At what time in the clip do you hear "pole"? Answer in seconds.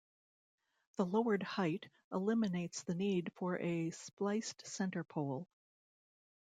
5.03-5.47